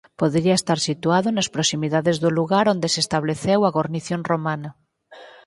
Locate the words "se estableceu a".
2.93-3.73